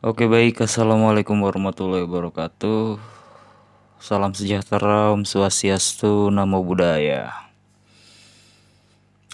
[0.00, 2.96] Oke baik, Assalamualaikum warahmatullahi wabarakatuh.
[4.00, 7.52] Salam sejahtera, Om Swastiastu, Namo Buddhaya.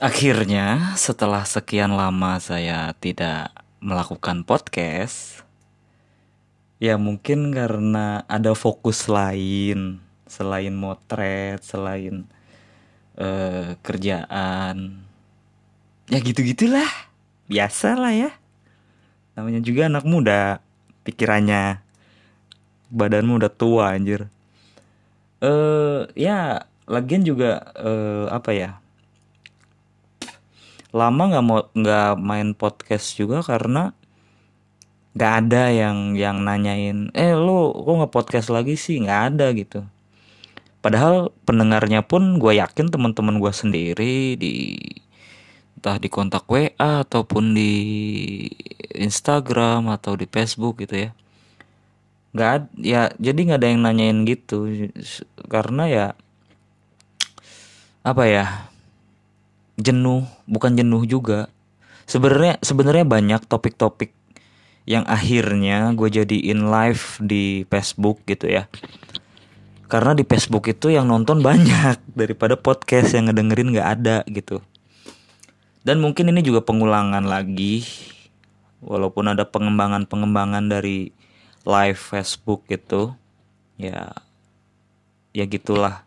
[0.02, 5.47] Akhirnya setelah sekian lama saya tidak melakukan podcast
[6.83, 12.26] Ya mungkin karena ada fokus lain Selain motret, selain
[13.14, 15.06] eh, kerjaan
[16.10, 16.91] Ya gitu-gitulah.
[17.46, 18.34] Biasa lah ya
[19.37, 20.59] namanya juga anak muda.
[21.06, 21.78] Pikirannya
[22.90, 24.27] badanmu udah tua anjir.
[25.44, 28.70] Eh ya lagian juga eh, apa ya?
[30.96, 33.92] Lama nggak mau nggak main podcast juga karena
[35.16, 39.05] nggak ada yang yang nanyain eh lo kok nggak podcast lagi sih?
[39.05, 39.80] Nggak ada gitu.
[40.80, 44.78] Padahal pendengarnya pun gue yakin teman-teman gue sendiri di
[45.86, 47.70] entah di kontak WA ataupun di
[48.90, 51.10] Instagram atau di Facebook gitu ya.
[52.34, 54.66] Nggak ya jadi nggak ada yang nanyain gitu.
[55.46, 56.06] Karena ya
[58.02, 58.66] apa ya
[59.78, 61.46] jenuh bukan jenuh juga.
[62.11, 64.11] Sebenarnya sebenarnya banyak topik-topik
[64.91, 68.66] yang akhirnya gue jadiin live di Facebook gitu ya.
[69.86, 74.66] Karena di Facebook itu yang nonton banyak daripada podcast yang ngedengerin nggak ada gitu
[75.87, 77.87] dan mungkin ini juga pengulangan lagi
[78.83, 81.15] walaupun ada pengembangan-pengembangan dari
[81.62, 83.15] live Facebook itu
[83.79, 84.11] ya
[85.31, 86.03] ya gitulah.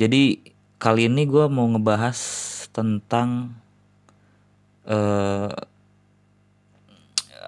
[0.00, 0.40] Jadi
[0.80, 2.16] kali ini gue mau ngebahas
[2.72, 3.52] tentang
[4.88, 5.52] eh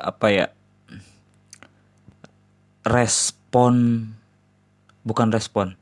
[0.03, 0.47] apa ya
[2.85, 4.05] respon
[5.07, 5.79] bukan respon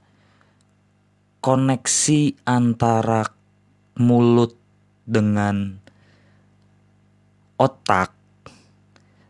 [1.40, 3.32] koneksi antara
[3.96, 4.59] mulut
[5.10, 5.82] dengan
[7.58, 8.14] otak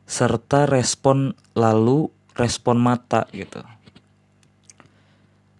[0.05, 3.65] serta respon lalu respon mata gitu.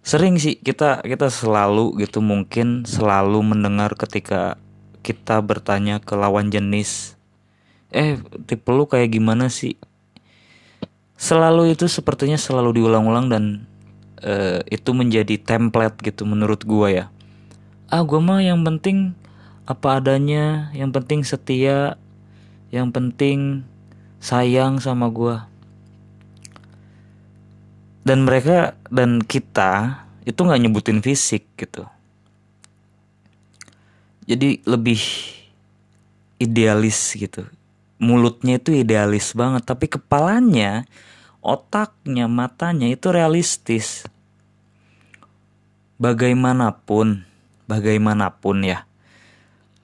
[0.01, 4.57] Sering sih kita kita selalu gitu mungkin selalu mendengar ketika
[5.01, 7.15] kita bertanya ke lawan jenis,
[7.93, 9.77] eh tipe lu kayak gimana sih?
[11.21, 13.43] Selalu itu sepertinya selalu diulang-ulang dan
[14.25, 17.05] eh, itu menjadi template gitu menurut gua ya.
[17.93, 19.13] Ah gua mah yang penting
[19.71, 21.95] apa adanya, yang penting setia,
[22.75, 23.63] yang penting
[24.19, 25.47] sayang sama gua.
[28.03, 31.87] Dan mereka dan kita itu nggak nyebutin fisik gitu.
[34.27, 34.99] Jadi lebih
[36.35, 37.47] idealis gitu.
[38.01, 40.83] Mulutnya itu idealis banget, tapi kepalanya,
[41.39, 44.03] otaknya, matanya itu realistis.
[46.01, 47.21] Bagaimanapun,
[47.69, 48.89] bagaimanapun ya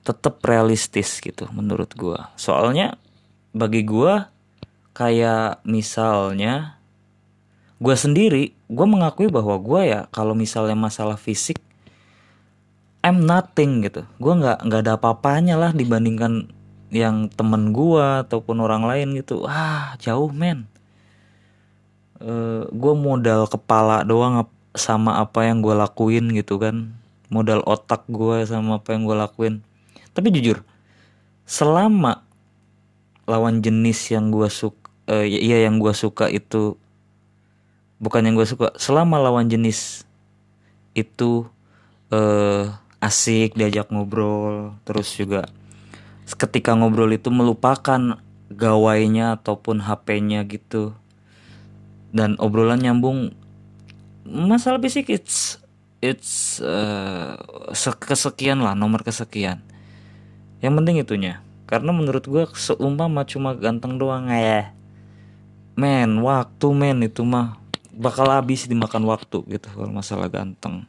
[0.07, 2.31] tetap realistis gitu menurut gua.
[2.39, 2.95] Soalnya
[3.51, 4.31] bagi gua
[4.95, 6.79] kayak misalnya
[7.83, 11.59] gua sendiri, gua mengakui bahwa gua ya kalau misalnya masalah fisik
[13.03, 14.07] I'm nothing gitu.
[14.15, 16.47] Gua nggak nggak ada apa-apanya lah dibandingkan
[16.87, 19.43] yang temen gua ataupun orang lain gitu.
[19.43, 20.71] Wah jauh men.
[22.17, 26.97] Eh gue modal kepala doang sama apa yang gue lakuin gitu kan.
[27.29, 29.55] Modal otak gue sama apa yang gue lakuin.
[30.17, 30.65] Tapi jujur,
[31.45, 32.25] selama
[33.29, 34.89] lawan jenis yang gue suka,
[35.29, 36.73] iya yang gue suka itu
[38.01, 40.09] bukan yang gue suka, selama lawan jenis
[40.97, 41.45] itu
[42.09, 42.65] eh
[42.97, 45.45] asik diajak ngobrol, terus juga
[46.25, 48.17] ketika ngobrol itu melupakan
[48.49, 50.97] gawainya ataupun HP-nya gitu,
[52.09, 53.37] dan obrolan nyambung
[54.25, 55.61] masalah fisik it's
[56.01, 57.37] it's eh,
[57.75, 59.61] se- kesekian lah nomor kesekian
[60.61, 61.41] yang penting itunya.
[61.67, 64.71] Karena menurut gue seumpama cuma ganteng doang ya.
[65.77, 67.59] Men waktu men itu mah
[67.93, 70.87] bakal habis dimakan waktu gitu kalau masalah ganteng.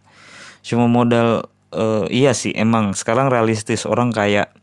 [0.65, 4.55] Cuma modal eh, iya sih emang sekarang realistis orang kayak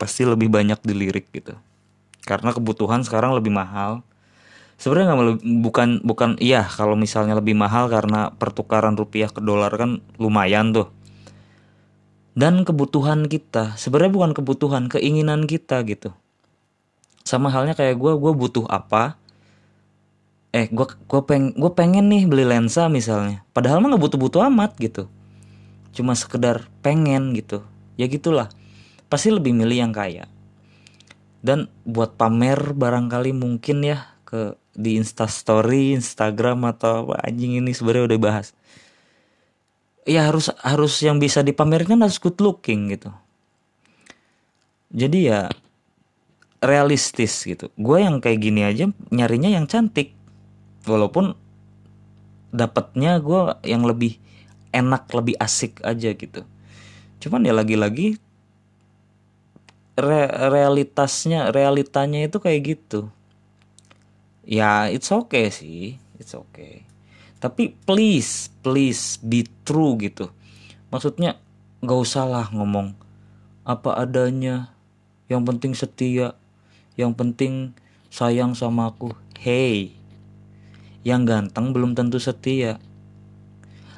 [0.00, 1.58] pasti lebih banyak dilirik gitu.
[2.24, 4.06] Karena kebutuhan sekarang lebih mahal.
[4.76, 10.04] Sebenarnya nggak bukan bukan iya kalau misalnya lebih mahal karena pertukaran rupiah ke dolar kan
[10.20, 10.92] lumayan tuh
[12.36, 13.74] dan kebutuhan kita.
[13.80, 16.12] Sebenarnya bukan kebutuhan keinginan kita gitu.
[17.24, 19.16] Sama halnya kayak gue gue butuh apa?
[20.52, 23.42] Eh gue gue peng gue pengen nih beli lensa misalnya.
[23.56, 25.08] Padahal mah nggak butuh butuh amat gitu.
[25.96, 27.64] Cuma sekedar pengen gitu.
[27.96, 28.52] Ya gitulah.
[29.08, 30.28] Pasti lebih milih yang kaya.
[31.40, 38.12] Dan buat pamer barangkali mungkin ya ke di instastory instagram atau apa anjing ini sebenarnya
[38.12, 38.52] udah bahas
[40.06, 43.10] ya harus harus yang bisa dipamerkan harus good looking gitu.
[44.94, 45.50] Jadi ya
[46.62, 47.68] realistis gitu.
[47.74, 50.14] Gue yang kayak gini aja nyarinya yang cantik.
[50.86, 51.34] Walaupun
[52.54, 54.16] dapatnya gue yang lebih
[54.70, 56.46] enak lebih asik aja gitu.
[57.18, 58.22] Cuman ya lagi-lagi
[59.98, 63.10] re realitasnya realitanya itu kayak gitu.
[64.46, 66.86] Ya it's okay sih it's okay
[67.36, 70.32] tapi please please be true gitu.
[70.88, 71.36] Maksudnya
[71.84, 72.96] gak usah lah ngomong.
[73.66, 74.72] Apa adanya.
[75.28, 76.28] Yang penting setia.
[76.96, 77.54] Yang penting
[78.08, 79.12] sayang sama aku.
[79.36, 79.92] Hey.
[81.04, 82.80] Yang ganteng belum tentu setia.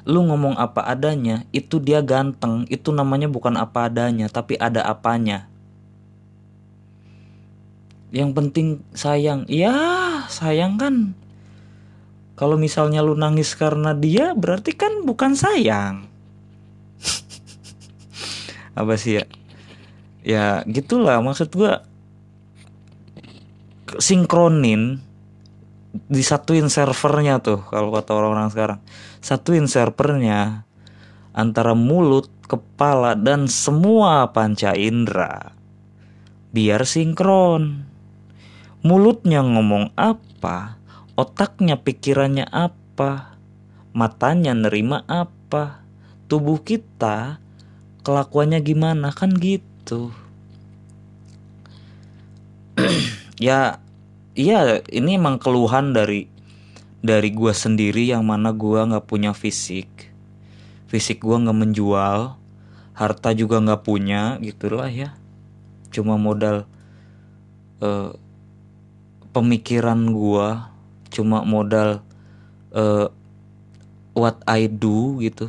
[0.08, 2.66] Lu ngomong apa adanya itu dia ganteng.
[2.66, 5.46] Itu namanya bukan apa adanya tapi ada apanya.
[8.10, 9.44] Yang penting sayang.
[9.46, 9.76] Ya
[10.32, 11.12] sayang kan
[12.38, 16.06] kalau misalnya lu nangis karena dia berarti kan bukan sayang.
[18.78, 19.24] Apa sih ya?
[20.22, 21.18] Ya gitulah.
[21.18, 21.82] Maksud gua
[23.98, 25.02] sinkronin
[26.06, 28.78] disatuin servernya tuh kalau kata orang-orang sekarang.
[29.18, 30.62] Satuin servernya
[31.34, 35.58] antara mulut kepala dan semua panca indera.
[36.54, 37.82] Biar sinkron.
[38.86, 40.77] Mulutnya ngomong apa
[41.18, 43.34] otaknya pikirannya apa?
[43.90, 45.82] Matanya nerima apa?
[46.30, 47.42] Tubuh kita
[48.06, 49.10] kelakuannya gimana?
[49.10, 50.14] Kan gitu.
[53.38, 53.78] Ya
[54.34, 56.26] iya ini emang keluhan dari
[56.98, 59.86] dari gua sendiri yang mana gua nggak punya fisik.
[60.90, 62.34] Fisik gua nggak menjual
[62.98, 65.14] harta juga nggak punya gitulah ya.
[65.94, 66.66] Cuma modal
[67.78, 68.10] uh,
[69.30, 70.74] pemikiran gua
[71.08, 72.04] cuma modal
[72.72, 73.08] uh,
[74.18, 75.46] what I do gitu.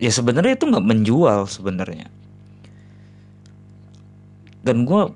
[0.00, 2.08] Ya sebenarnya itu nggak menjual sebenarnya.
[4.64, 5.12] Dan gue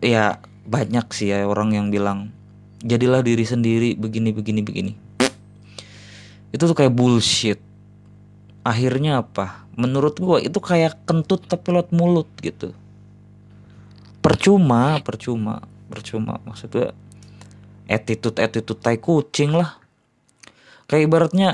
[0.00, 2.32] ya banyak sih ya orang yang bilang
[2.80, 4.92] jadilah diri sendiri begini begini begini.
[6.52, 7.60] Itu tuh kayak bullshit.
[8.64, 9.68] Akhirnya apa?
[9.76, 12.72] Menurut gue itu kayak kentut tapi lewat mulut gitu.
[14.24, 15.60] Percuma percuma
[15.92, 16.40] percuma.
[16.48, 16.96] Maksudnya
[17.88, 19.76] attitude attitude tai kucing lah.
[20.88, 21.48] Kayak ibaratnya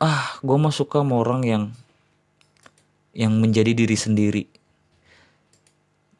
[0.00, 1.64] ah gue mah suka sama orang yang
[3.14, 4.44] yang menjadi diri sendiri.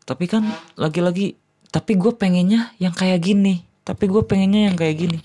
[0.04, 1.38] Tapi kan lagi-lagi
[1.70, 3.62] tapi gue pengennya yang kayak gini.
[3.86, 5.20] Tapi gue pengennya yang kayak gini.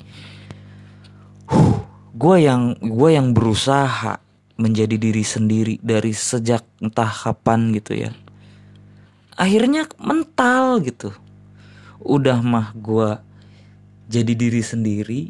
[2.16, 4.22] Gue yang gue yang berusaha
[4.56, 8.12] menjadi diri sendiri dari sejak entah kapan gitu ya.
[9.36, 11.12] Akhirnya mental gitu.
[12.00, 13.20] Udah mah gue
[14.06, 15.22] jadi diri sendiri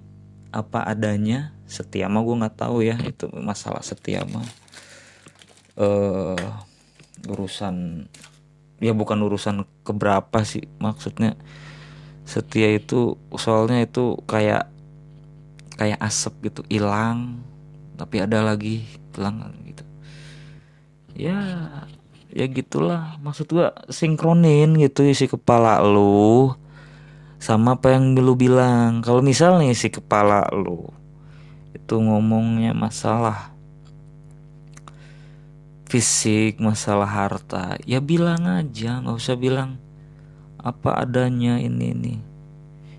[0.52, 4.46] apa adanya setia mah gue nggak tahu ya itu masalah setia mah.
[5.76, 6.40] Uh,
[7.28, 8.08] urusan
[8.80, 11.36] ya bukan urusan keberapa sih maksudnya
[12.24, 14.72] setia itu soalnya itu kayak
[15.76, 17.44] kayak asap gitu hilang
[18.00, 19.84] tapi ada lagi hilang gitu.
[21.16, 21.40] Ya
[22.36, 26.52] ya gitulah maksud gua sinkronin gitu isi kepala lu
[27.46, 30.90] sama apa yang lu bilang kalau misalnya isi kepala lu
[31.78, 33.54] itu ngomongnya masalah
[35.86, 39.78] fisik, masalah harta, ya bilang aja, nggak usah bilang
[40.58, 42.16] apa adanya ini ini.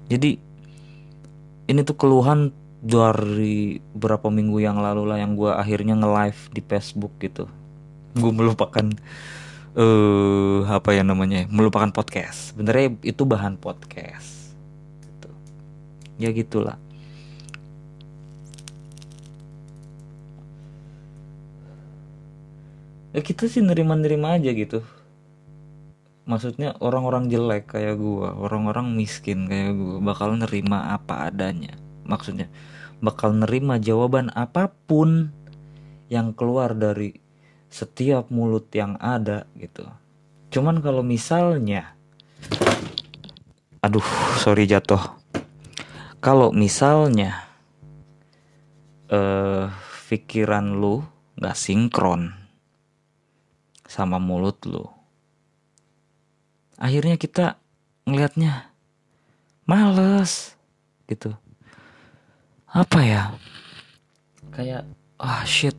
[0.06, 0.38] Jadi
[1.66, 7.10] ini tuh keluhan dari berapa minggu yang lalu lah yang gue akhirnya nge-live di Facebook
[7.18, 7.50] gitu.
[8.14, 8.86] Gue melupakan
[9.76, 12.54] eh uh, apa ya namanya, melupakan podcast.
[12.54, 14.35] Sebenarnya itu bahan podcast.
[16.16, 16.80] Ya gitulah.
[23.16, 24.84] ya kita sih nerima-nerima aja gitu.
[26.28, 31.72] Maksudnya orang-orang jelek kayak gua orang-orang miskin kayak gua bakal nerima apa adanya.
[32.04, 32.52] Maksudnya
[33.00, 35.32] bakal nerima jawaban apa pun
[36.12, 37.16] yang keluar dari
[37.72, 39.88] setiap mulut yang ada gitu.
[40.52, 41.96] Cuman kalau misalnya
[43.80, 44.04] aduh
[44.42, 45.00] sorry jatuh
[46.26, 47.46] kalau misalnya
[49.06, 49.70] eh
[50.10, 51.06] pikiran lu
[51.38, 52.34] nggak sinkron
[53.86, 54.82] sama mulut lu.
[56.82, 57.62] Akhirnya kita
[58.10, 58.74] ngelihatnya
[59.70, 60.58] males
[61.06, 61.30] gitu.
[62.74, 63.22] Apa ya?
[64.50, 64.82] Kayak
[65.22, 65.78] ah oh, shit,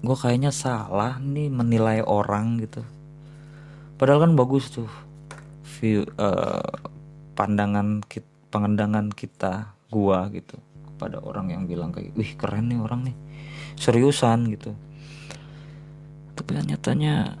[0.00, 2.80] gue kayaknya salah nih menilai orang gitu.
[4.00, 4.88] Padahal kan bagus tuh
[5.76, 6.64] view uh,
[7.36, 10.56] pandangan kita, pandangan kita gua gitu
[10.88, 13.16] kepada orang yang bilang kayak wih keren nih orang nih
[13.76, 14.72] seriusan gitu.
[16.32, 17.36] Tapi nyatanya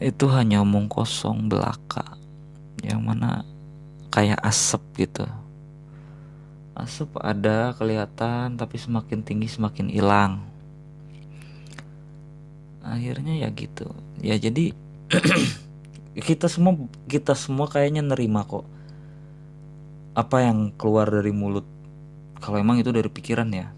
[0.00, 2.16] itu hanya omong kosong belaka
[2.80, 3.44] yang mana
[4.14, 5.26] kayak asap gitu.
[6.78, 10.46] Asap ada kelihatan tapi semakin tinggi semakin hilang.
[12.80, 13.92] Akhirnya ya gitu.
[14.22, 14.72] Ya jadi
[16.30, 16.78] kita semua
[17.10, 18.64] kita semua kayaknya nerima kok.
[20.16, 21.79] Apa yang keluar dari mulut
[22.40, 23.68] kalau emang itu dari pikiran ya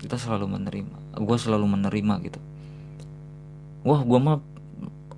[0.00, 1.20] kita selalu menerima.
[1.20, 2.40] Gue selalu menerima gitu.
[3.84, 4.40] Wah gue mah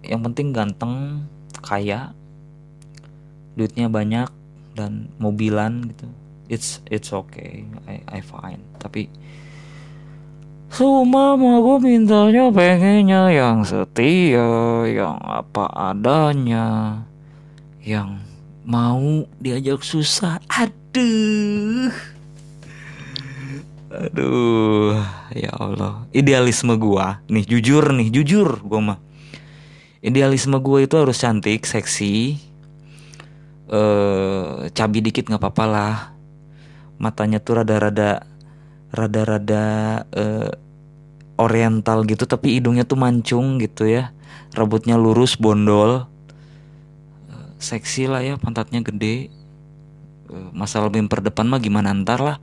[0.02, 1.26] yang penting ganteng
[1.62, 2.10] kaya
[3.54, 4.30] duitnya banyak
[4.74, 6.06] dan mobilan gitu.
[6.50, 8.62] It's it's okay I I fine.
[8.82, 9.06] Tapi
[10.72, 16.96] Cuma mah gue mintanya pengennya yang setia, yang apa adanya,
[17.84, 18.24] yang
[18.64, 20.40] mau diajak susah.
[20.48, 21.92] Aduh,
[23.92, 24.96] aduh,
[25.36, 26.08] ya Allah.
[26.16, 28.98] Idealisme gue, nih jujur nih, jujur gue mah.
[30.00, 32.40] Idealisme gue itu harus cantik, seksi,
[33.70, 35.96] eh cabi dikit nggak apa-apa lah.
[36.96, 38.24] Matanya tuh rada-rada
[38.92, 39.64] rada-rada
[40.12, 40.52] uh,
[41.40, 44.12] oriental gitu tapi hidungnya tuh mancung gitu ya
[44.52, 46.04] rambutnya lurus bondol
[47.32, 49.32] uh, seksi lah ya pantatnya gede
[50.28, 52.36] uh, masalah bemper depan mah gimana ntar lah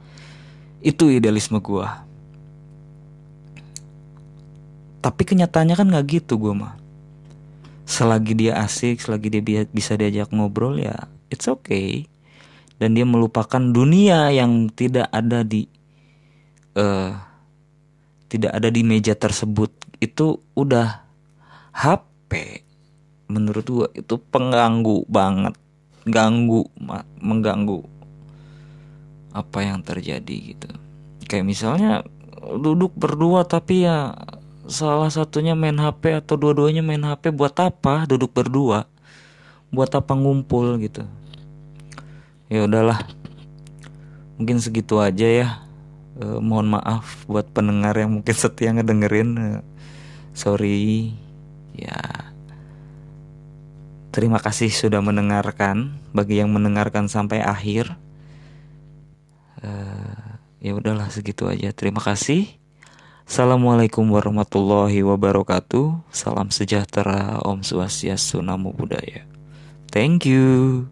[0.80, 2.08] itu idealisme gua.
[5.00, 6.74] Tapi kenyataannya kan nggak gitu gua mah.
[7.90, 12.08] Selagi dia asik selagi dia bisa diajak ngobrol ya it's okay.
[12.80, 15.68] Dan dia melupakan dunia yang tidak ada di
[16.80, 17.12] uh,
[18.32, 19.72] tidak ada di meja tersebut.
[20.00, 21.04] Itu udah
[21.76, 22.64] HP
[23.28, 23.88] menurut gua.
[23.92, 25.60] Itu pengganggu banget.
[26.08, 26.64] Ganggu
[27.20, 27.99] mengganggu
[29.34, 30.70] apa yang terjadi gitu.
[31.30, 31.92] Kayak misalnya
[32.40, 34.16] duduk berdua tapi ya
[34.70, 38.86] salah satunya main HP atau dua-duanya main HP buat apa duduk berdua?
[39.70, 41.06] Buat apa ngumpul gitu?
[42.50, 43.06] Ya udahlah.
[44.42, 45.48] Mungkin segitu aja ya.
[46.20, 49.30] Uh, mohon maaf buat pendengar yang mungkin setia ngedengerin.
[49.38, 49.62] Uh,
[50.34, 51.14] sorry.
[51.78, 52.34] Ya.
[54.10, 56.02] Terima kasih sudah mendengarkan.
[56.10, 57.94] Bagi yang mendengarkan sampai akhir
[60.64, 61.76] ya udahlah segitu aja.
[61.76, 62.48] Terima kasih.
[63.28, 66.02] Assalamualaikum warahmatullahi wabarakatuh.
[66.14, 69.28] Salam sejahtera Om Swastiastu Namo Buddhaya.
[69.90, 70.88] Thank you